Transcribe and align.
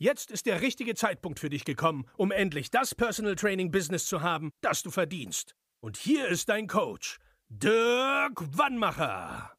Jetzt 0.00 0.30
ist 0.30 0.46
der 0.46 0.60
richtige 0.60 0.94
Zeitpunkt 0.94 1.40
für 1.40 1.50
dich 1.50 1.64
gekommen, 1.64 2.06
um 2.16 2.30
endlich 2.30 2.70
das 2.70 2.94
Personal 2.94 3.34
Training 3.34 3.72
Business 3.72 4.06
zu 4.06 4.22
haben, 4.22 4.52
das 4.60 4.84
du 4.84 4.92
verdienst. 4.92 5.56
Und 5.80 5.96
hier 5.96 6.28
ist 6.28 6.48
dein 6.48 6.68
Coach, 6.68 7.18
Dirk 7.48 8.56
Wannmacher. 8.56 9.50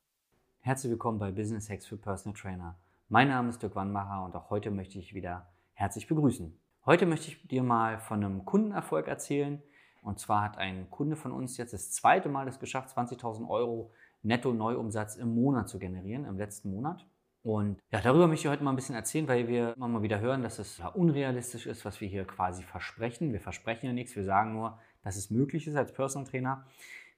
Herzlich 0.62 0.91
willkommen 0.91 1.20
bei 1.20 1.34
Business 1.34 1.70
Hacks 1.70 1.86
für 1.86 1.98
Personal 1.98 2.40
Trainer. 2.40 2.80
Mein 3.09 3.28
Name 3.28 3.50
ist 3.50 3.62
Dirk 3.62 3.76
Wannmacher 3.76 4.23
und 4.23 4.34
auch 4.34 4.50
heute 4.50 4.72
möchte 4.72 4.98
ich 4.98 5.14
wieder 5.14 5.52
herzlich 5.73 6.08
begrüßen. 6.08 6.58
Heute 6.86 7.06
möchte 7.06 7.28
ich 7.28 7.45
dir 7.45 7.62
mal 7.62 8.00
von 8.00 8.23
einem 8.23 8.45
Kundenerfolg 8.45 9.09
erzählen. 9.09 9.62
Und 10.03 10.20
zwar 10.20 10.44
hat 10.44 10.58
ein 10.58 10.90
Kunde 10.90 11.17
von 11.17 11.34
uns 11.34 11.58
jetzt 11.58 11.73
das 11.73 11.92
zweite 11.92 12.30
Mal 12.30 12.48
es 12.48 12.62
geschafft, 12.62 12.98
20.000 12.98 13.50
Euro 13.50 13.92
Netto-Neuumsatz 14.23 15.17
im 15.17 15.36
Monat 15.36 15.67
zu 15.67 15.80
generieren, 15.80 16.23
im 16.23 16.38
letzten 16.38 16.72
Monat. 16.72 17.06
Und 17.42 17.80
ja, 17.92 18.02
darüber 18.02 18.28
möchte 18.28 18.48
ich 18.48 18.52
heute 18.52 18.64
mal 18.64 18.72
ein 18.72 18.76
bisschen 18.76 18.96
erzählen, 18.96 19.28
weil 19.28 19.48
wir 19.48 19.74
immer 19.76 19.88
mal 19.88 20.02
wieder 20.02 20.20
hören, 20.20 20.44
dass 20.44 20.60
es 20.60 20.82
unrealistisch 20.94 21.68
ist, 21.68 21.86
was 21.86 22.02
wir 22.02 22.08
hier 22.08 22.26
quasi 22.26 22.64
versprechen. 22.64 23.32
Wir 23.32 23.40
versprechen 23.40 23.86
ja 23.86 23.94
nichts, 23.94 24.16
wir 24.16 24.26
sagen 24.26 24.54
nur, 24.54 24.78
dass 25.04 25.16
es 25.16 25.30
möglich 25.30 25.66
ist, 25.68 25.76
als 25.76 25.94
Personal 25.94 26.30
Trainer 26.30 26.66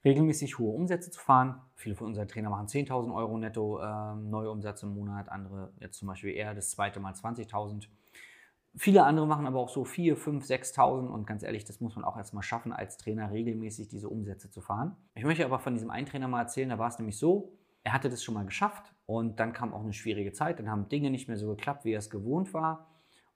regelmäßig 0.04 0.58
hohe 0.58 0.74
Umsätze 0.74 1.10
zu 1.10 1.20
fahren. 1.20 1.60
Viele 1.74 1.94
von 1.94 2.08
unseren 2.08 2.28
Trainer 2.28 2.50
machen 2.50 2.66
10.000 2.66 3.14
Euro 3.14 3.38
netto 3.38 3.80
äh, 3.80 4.14
Neuumsatz 4.16 4.82
im 4.82 4.94
Monat, 4.94 5.28
andere 5.28 5.72
jetzt 5.80 5.98
zum 5.98 6.08
Beispiel 6.08 6.34
eher 6.34 6.54
das 6.54 6.70
zweite 6.70 7.00
Mal 7.00 7.14
20.000. 7.14 7.88
Viele 8.74 9.04
andere 9.04 9.26
machen 9.26 9.46
aber 9.46 9.58
auch 9.58 9.68
so 9.68 9.84
4, 9.84 10.16
5, 10.16 10.44
6.000 10.44 11.06
und 11.08 11.26
ganz 11.26 11.42
ehrlich, 11.42 11.64
das 11.64 11.80
muss 11.80 11.94
man 11.94 12.04
auch 12.04 12.16
erstmal 12.16 12.42
schaffen, 12.42 12.72
als 12.72 12.96
Trainer 12.96 13.30
regelmäßig 13.30 13.88
diese 13.88 14.08
Umsätze 14.08 14.50
zu 14.50 14.60
fahren. 14.60 14.96
Ich 15.14 15.24
möchte 15.24 15.44
aber 15.44 15.58
von 15.58 15.74
diesem 15.74 15.90
einen 15.90 16.06
Trainer 16.06 16.26
mal 16.26 16.40
erzählen, 16.40 16.70
da 16.70 16.78
war 16.78 16.88
es 16.88 16.98
nämlich 16.98 17.18
so, 17.18 17.52
er 17.84 17.92
hatte 17.92 18.08
das 18.08 18.22
schon 18.22 18.34
mal 18.34 18.44
geschafft 18.44 18.94
und 19.06 19.40
dann 19.40 19.52
kam 19.52 19.74
auch 19.74 19.82
eine 19.82 19.92
schwierige 19.92 20.32
Zeit. 20.32 20.58
Dann 20.58 20.70
haben 20.70 20.88
Dinge 20.88 21.10
nicht 21.10 21.28
mehr 21.28 21.36
so 21.36 21.48
geklappt, 21.48 21.84
wie 21.84 21.92
er 21.92 21.98
es 21.98 22.10
gewohnt 22.10 22.54
war. 22.54 22.88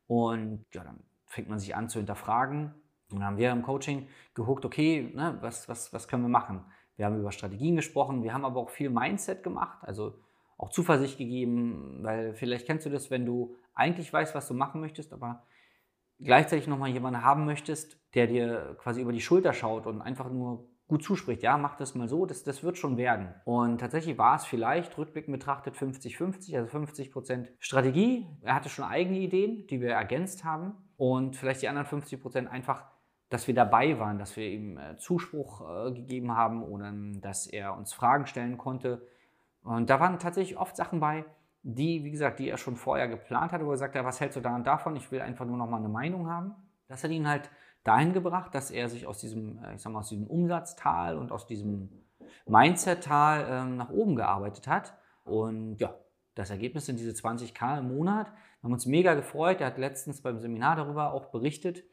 Und 0.06 0.64
ja, 0.72 0.84
dann 0.84 1.00
fängt 1.26 1.48
man 1.48 1.58
sich 1.58 1.74
an 1.74 1.88
zu 1.88 1.98
hinterfragen. 1.98 2.72
Und 3.10 3.18
dann 3.18 3.24
haben 3.24 3.36
wir 3.38 3.50
im 3.50 3.62
Coaching 3.62 4.08
geguckt, 4.34 4.64
okay, 4.64 5.12
ne, 5.14 5.38
was, 5.40 5.68
was, 5.68 5.92
was 5.92 6.08
können 6.08 6.22
wir 6.22 6.28
machen? 6.28 6.64
Wir 6.96 7.06
haben 7.06 7.18
über 7.18 7.32
Strategien 7.32 7.76
gesprochen, 7.76 8.22
wir 8.22 8.32
haben 8.32 8.44
aber 8.44 8.60
auch 8.60 8.70
viel 8.70 8.90
Mindset 8.90 9.42
gemacht, 9.42 9.78
also 9.82 10.18
auch 10.56 10.70
Zuversicht 10.70 11.18
gegeben, 11.18 11.98
weil 12.02 12.34
vielleicht 12.34 12.66
kennst 12.66 12.86
du 12.86 12.90
das, 12.90 13.10
wenn 13.10 13.26
du 13.26 13.54
eigentlich 13.74 14.10
weißt, 14.10 14.34
was 14.34 14.48
du 14.48 14.54
machen 14.54 14.80
möchtest, 14.80 15.12
aber 15.12 15.44
gleichzeitig 16.18 16.66
nochmal 16.66 16.88
jemanden 16.88 17.22
haben 17.22 17.44
möchtest, 17.44 18.00
der 18.14 18.26
dir 18.26 18.76
quasi 18.80 19.02
über 19.02 19.12
die 19.12 19.20
Schulter 19.20 19.52
schaut 19.52 19.86
und 19.86 20.00
einfach 20.00 20.30
nur 20.30 20.66
gut 20.88 21.02
zuspricht, 21.02 21.42
ja, 21.42 21.58
mach 21.58 21.76
das 21.76 21.94
mal 21.94 22.08
so, 22.08 22.26
das, 22.26 22.44
das 22.44 22.62
wird 22.62 22.78
schon 22.78 22.96
werden. 22.96 23.34
Und 23.44 23.78
tatsächlich 23.78 24.18
war 24.18 24.36
es 24.36 24.44
vielleicht 24.44 24.96
rückblickend 24.96 25.36
betrachtet 25.36 25.74
50-50, 25.74 26.56
also 26.56 26.68
50 26.68 27.12
Prozent 27.12 27.52
Strategie. 27.58 28.26
Er 28.42 28.54
hatte 28.54 28.68
schon 28.68 28.84
eigene 28.84 29.18
Ideen, 29.18 29.66
die 29.66 29.80
wir 29.80 29.90
ergänzt 29.90 30.44
haben 30.44 30.74
und 30.96 31.36
vielleicht 31.36 31.62
die 31.62 31.68
anderen 31.68 31.86
50 31.86 32.22
Prozent 32.22 32.48
einfach, 32.48 32.84
dass 33.30 33.48
wir 33.48 33.54
dabei 33.54 33.98
waren, 33.98 34.18
dass 34.18 34.36
wir 34.36 34.48
ihm 34.48 34.78
äh, 34.78 34.96
Zuspruch 34.96 35.88
äh, 35.88 35.92
gegeben 35.92 36.36
haben 36.36 36.62
oder 36.62 36.92
dass 37.20 37.48
er 37.48 37.76
uns 37.76 37.92
Fragen 37.92 38.26
stellen 38.26 38.56
konnte. 38.56 39.04
Und 39.62 39.90
da 39.90 39.98
waren 39.98 40.20
tatsächlich 40.20 40.56
oft 40.56 40.76
Sachen 40.76 41.00
bei, 41.00 41.24
die, 41.64 42.04
wie 42.04 42.12
gesagt, 42.12 42.38
die 42.38 42.48
er 42.48 42.58
schon 42.58 42.76
vorher 42.76 43.08
geplant 43.08 43.50
hatte, 43.50 43.66
wo 43.66 43.72
er 43.72 43.76
sagte, 43.76 44.04
was 44.04 44.20
hältst 44.20 44.36
du 44.36 44.40
daran 44.40 44.62
davon? 44.62 44.94
Ich 44.94 45.10
will 45.10 45.20
einfach 45.20 45.44
nur 45.44 45.56
noch 45.56 45.68
mal 45.68 45.78
eine 45.78 45.88
Meinung 45.88 46.30
haben. 46.30 46.54
Das 46.86 47.02
hat 47.02 47.10
ihn 47.10 47.28
halt 47.28 47.50
dahin 47.86 48.12
gebracht, 48.12 48.54
dass 48.54 48.70
er 48.70 48.88
sich 48.88 49.06
aus 49.06 49.18
diesem, 49.18 49.62
äh, 49.62 49.74
ich 49.74 49.82
sag 49.82 49.92
mal, 49.92 50.00
aus 50.00 50.08
diesem 50.08 50.26
Umsatztal 50.26 51.16
und 51.16 51.32
aus 51.32 51.46
diesem 51.46 51.88
Mindset-Tal 52.46 53.46
ähm, 53.48 53.76
nach 53.76 53.90
oben 53.90 54.16
gearbeitet 54.16 54.66
hat. 54.66 54.94
Und 55.24 55.76
ja, 55.78 55.94
das 56.34 56.50
Ergebnis 56.50 56.86
sind 56.86 56.98
diese 56.98 57.12
20k 57.12 57.78
im 57.78 57.96
Monat. 57.96 58.26
Wir 58.26 58.64
haben 58.64 58.72
uns 58.72 58.86
mega 58.86 59.14
gefreut. 59.14 59.60
Er 59.60 59.68
hat 59.68 59.78
letztens 59.78 60.20
beim 60.20 60.38
Seminar 60.38 60.76
darüber 60.76 61.12
auch 61.12 61.26
berichtet. 61.26 61.84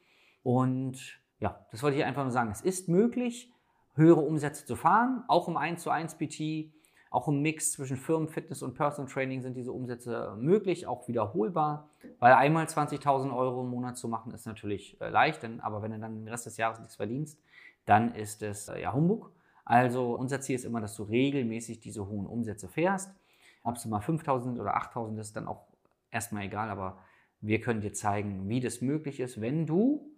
Und 0.44 1.20
ja, 1.40 1.66
das 1.72 1.84
wollte 1.84 1.98
ich 1.98 2.04
einfach 2.04 2.24
nur 2.24 2.32
sagen. 2.32 2.52
Es 2.52 2.62
ist 2.62 2.90
möglich, 2.90 3.52
höhere 3.96 4.22
Umsätze 4.22 4.66
zu 4.66 4.76
fahren, 4.76 5.24
auch 5.28 5.48
im 5.48 5.58
1 5.58 5.82
zu 5.82 5.90
1 5.90 6.16
PT 6.16 6.74
auch 7.14 7.28
im 7.28 7.44
Mix 7.44 7.74
zwischen 7.74 7.96
Firmenfitness 7.96 8.64
und 8.64 8.74
Personal 8.74 9.10
Training 9.10 9.44
sind 9.44 9.56
diese 9.56 9.72
Umsätze 9.72 10.36
möglich, 10.40 10.88
auch 10.88 11.08
wiederholbar, 11.08 11.92
weil 12.18 12.34
einmal 12.34 12.66
20.000 12.66 13.32
Euro 13.38 13.62
im 13.62 13.70
Monat 13.70 14.00
zu 14.00 14.08
machen 14.08 14.34
ist 14.34 14.48
natürlich 14.48 15.00
äh, 15.00 15.10
leicht, 15.10 15.44
denn, 15.44 15.60
aber 15.60 15.84
wenn 15.84 15.92
du 15.92 16.00
dann 16.00 16.16
den 16.16 16.28
Rest 16.28 16.48
des 16.48 16.58
Jahres 16.58 16.80
nichts 16.80 16.96
verdienst, 16.96 17.40
dann 17.86 18.16
ist 18.16 18.42
es 18.42 18.68
äh, 18.68 18.82
ja 18.82 18.94
Humbug. 18.94 19.32
Also 19.64 20.16
unser 20.16 20.42
Ziel 20.42 20.56
ist 20.56 20.66
immer, 20.66 20.82
dass 20.82 20.96
du 20.96 21.04
regelmäßig 21.04 21.80
diese 21.80 22.08
hohen 22.08 22.26
Umsätze 22.26 22.68
fährst. 22.68 23.14
Ob 23.62 23.76
es 23.76 23.86
mal 23.86 24.02
5.000 24.02 24.60
oder 24.60 24.76
8.000 24.76 25.20
ist, 25.20 25.36
dann 25.36 25.48
auch 25.48 25.68
erstmal 26.10 26.46
egal, 26.46 26.72
aber 26.72 26.98
wir 27.42 27.62
können 27.62 27.82
dir 27.82 27.94
zeigen, 27.94 28.50
wie 28.50 28.60
das 28.60 28.82
möglich 28.82 29.20
ist, 29.20 29.40
wenn 29.40 29.68
du 29.68 30.10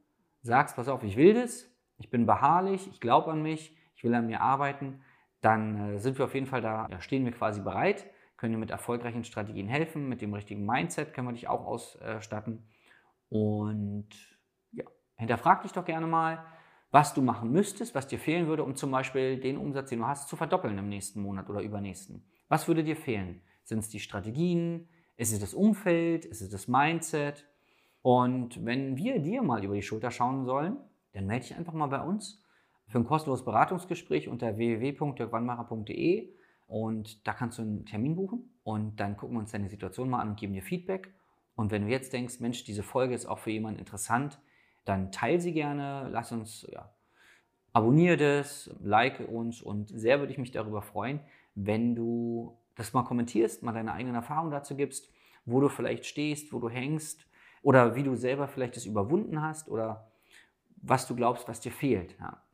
sagst, 0.44 0.78
pass 0.78 0.88
auf, 0.88 1.04
ich 1.04 1.18
will 1.18 1.34
das, 1.34 1.70
ich 1.98 2.10
bin 2.10 2.26
beharrlich, 2.26 2.88
ich 2.88 3.02
glaube 3.02 3.34
an 3.34 3.42
mich, 3.42 3.76
ich 3.98 4.04
will 4.06 4.14
an 4.14 4.28
mir 4.28 4.40
arbeiten 4.40 5.02
dann 5.46 5.96
äh, 5.96 6.00
sind 6.00 6.18
wir 6.18 6.26
auf 6.26 6.34
jeden 6.34 6.48
Fall 6.48 6.62
da, 6.62 6.88
ja, 6.90 7.00
stehen 7.00 7.24
wir 7.24 7.32
quasi 7.32 7.62
bereit, 7.62 8.06
können 8.38 8.54
dir 8.54 8.60
mit 8.60 8.72
erfolgreichen 8.72 9.24
Strategien 9.24 9.68
helfen, 9.68 10.10
mit 10.10 10.22
dem 10.22 10.34
richtigen 10.34 10.66
Mindset 10.66 11.14
können 11.14 11.28
wir 11.28 11.34
dich 11.34 11.48
auch 11.48 11.66
ausstatten. 11.66 12.68
Und 13.30 14.10
ja, 14.72 14.84
hinterfrag 15.16 15.62
dich 15.62 15.72
doch 15.72 15.86
gerne 15.86 16.08
mal, 16.08 16.44
was 16.92 17.14
du 17.14 17.22
machen 17.22 17.52
müsstest, 17.52 17.96
was 17.96 18.08
dir 18.08 18.20
fehlen 18.20 18.48
würde, 18.48 18.64
um 18.64 18.76
zum 18.76 18.92
Beispiel 18.92 19.40
den 19.40 19.58
Umsatz, 19.58 19.90
den 19.90 20.00
du 20.00 20.08
hast, 20.08 20.28
zu 20.28 20.36
verdoppeln 20.36 20.78
im 20.78 20.90
nächsten 20.90 21.22
Monat 21.22 21.50
oder 21.50 21.62
übernächsten. 21.62 22.26
Was 22.50 22.68
würde 22.68 22.84
dir 22.84 22.96
fehlen? 22.96 23.42
Sind 23.64 23.80
es 23.80 23.90
die 23.90 24.00
Strategien? 24.00 24.90
Ist 25.18 25.34
es 25.34 25.40
das 25.40 25.54
Umfeld? 25.54 26.26
Ist 26.26 26.42
es 26.42 26.50
das 26.50 26.68
Mindset? 26.68 27.46
Und 28.02 28.64
wenn 28.66 28.98
wir 28.98 29.20
dir 29.20 29.42
mal 29.42 29.64
über 29.64 29.76
die 29.76 29.82
Schulter 29.82 30.12
schauen 30.12 30.46
sollen, 30.46 30.78
dann 31.14 31.26
melde 31.26 31.48
dich 31.48 31.58
einfach 31.58 31.74
mal 31.74 31.88
bei 31.88 32.02
uns 32.02 32.45
für 32.88 33.00
ein 33.00 33.06
kostenloses 33.06 33.46
Beratungsgespräch 33.46 34.28
unter 34.28 34.58
www.dirkwannmacher.de 34.58 36.34
und 36.68 37.28
da 37.28 37.34
kannst 37.34 37.58
du 37.58 37.64
einen 37.64 37.86
Termin 37.86 38.16
buchen 38.16 38.50
und 38.64 39.00
dann 39.00 39.18
gucken 39.18 39.36
wir 39.36 39.40
uns 39.40 39.52
deine 39.52 39.70
Situation 39.70 40.10
mal 40.10 40.22
an 40.22 40.30
und 40.30 40.40
geben 40.40 40.54
dir 40.54 40.64
Feedback. 40.64 41.14
Und 41.56 41.72
wenn 41.72 41.84
du 41.84 41.90
jetzt 41.90 42.14
denkst, 42.14 42.40
Mensch, 42.40 42.64
diese 42.64 42.84
Folge 42.84 43.14
ist 43.14 43.26
auch 43.26 43.40
für 43.40 43.52
jemanden 43.52 43.80
interessant, 43.80 44.40
dann 44.84 45.12
teile 45.12 45.40
sie 45.40 45.54
gerne, 45.54 46.10
lass 46.12 46.32
uns, 46.32 46.68
ja, 46.72 46.94
abonniere 47.74 48.18
das, 48.18 48.74
like 48.82 49.20
uns 49.28 49.62
und 49.62 49.90
sehr 49.90 50.20
würde 50.20 50.32
ich 50.32 50.38
mich 50.38 50.52
darüber 50.52 50.82
freuen, 50.82 51.20
wenn 51.56 51.96
du 51.96 52.58
das 52.76 52.94
mal 52.94 53.04
kommentierst, 53.04 53.64
mal 53.64 53.74
deine 53.74 53.94
eigenen 53.94 54.16
Erfahrungen 54.16 54.52
dazu 54.52 54.76
gibst, 54.76 55.12
wo 55.46 55.60
du 55.60 55.70
vielleicht 55.70 56.06
stehst, 56.06 56.52
wo 56.54 56.60
du 56.60 56.70
hängst 56.70 57.26
oder 57.62 57.96
wie 57.96 58.04
du 58.04 58.16
selber 58.16 58.48
vielleicht 58.48 58.76
das 58.76 58.86
überwunden 58.86 59.42
hast 59.42 59.70
oder 59.70 60.12
was 60.78 61.08
du 61.08 61.16
glaubst, 61.16 61.48
was 61.48 61.62
dir 61.62 61.72
fehlt. 61.72 62.16
Ja. 62.20 62.45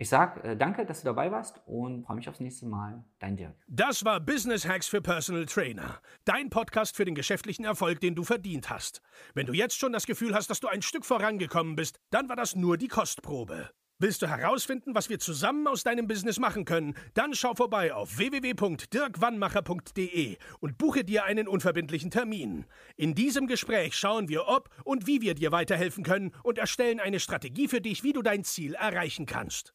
Ich 0.00 0.08
sage 0.08 0.42
äh, 0.42 0.56
danke, 0.56 0.84
dass 0.86 1.02
du 1.02 1.04
dabei 1.04 1.30
warst 1.30 1.60
und 1.66 2.06
freue 2.06 2.16
mich 2.16 2.26
aufs 2.26 2.40
nächste 2.40 2.64
Mal. 2.64 3.04
Dein 3.18 3.36
Dirk. 3.36 3.54
Das 3.68 4.02
war 4.02 4.18
Business 4.18 4.66
Hacks 4.66 4.88
für 4.88 5.02
Personal 5.02 5.44
Trainer. 5.44 6.00
Dein 6.24 6.48
Podcast 6.48 6.96
für 6.96 7.04
den 7.04 7.14
geschäftlichen 7.14 7.66
Erfolg, 7.66 8.00
den 8.00 8.14
du 8.14 8.24
verdient 8.24 8.70
hast. 8.70 9.02
Wenn 9.34 9.44
du 9.44 9.52
jetzt 9.52 9.78
schon 9.78 9.92
das 9.92 10.06
Gefühl 10.06 10.34
hast, 10.34 10.48
dass 10.48 10.60
du 10.60 10.68
ein 10.68 10.80
Stück 10.80 11.04
vorangekommen 11.04 11.76
bist, 11.76 12.00
dann 12.08 12.30
war 12.30 12.36
das 12.36 12.56
nur 12.56 12.78
die 12.78 12.88
Kostprobe. 12.88 13.68
Willst 13.98 14.22
du 14.22 14.26
herausfinden, 14.26 14.94
was 14.94 15.10
wir 15.10 15.18
zusammen 15.18 15.66
aus 15.66 15.82
deinem 15.82 16.06
Business 16.06 16.38
machen 16.38 16.64
können? 16.64 16.94
Dann 17.12 17.34
schau 17.34 17.54
vorbei 17.54 17.92
auf 17.92 18.16
www.dirkwannmacher.de 18.16 20.38
und 20.60 20.78
buche 20.78 21.04
dir 21.04 21.24
einen 21.24 21.46
unverbindlichen 21.46 22.10
Termin. 22.10 22.64
In 22.96 23.14
diesem 23.14 23.46
Gespräch 23.46 23.94
schauen 23.94 24.30
wir, 24.30 24.48
ob 24.48 24.70
und 24.82 25.06
wie 25.06 25.20
wir 25.20 25.34
dir 25.34 25.52
weiterhelfen 25.52 26.04
können 26.04 26.32
und 26.42 26.56
erstellen 26.56 27.00
eine 27.00 27.20
Strategie 27.20 27.68
für 27.68 27.82
dich, 27.82 28.02
wie 28.02 28.14
du 28.14 28.22
dein 28.22 28.44
Ziel 28.44 28.72
erreichen 28.72 29.26
kannst. 29.26 29.74